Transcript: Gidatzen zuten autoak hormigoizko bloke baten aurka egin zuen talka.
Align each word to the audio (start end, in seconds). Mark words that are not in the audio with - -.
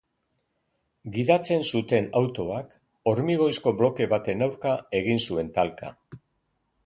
Gidatzen 1.17 1.65
zuten 1.75 2.07
autoak 2.21 2.71
hormigoizko 3.11 3.75
bloke 3.81 4.09
baten 4.15 4.41
aurka 4.49 4.75
egin 5.03 5.23
zuen 5.27 5.55
talka. 5.59 5.93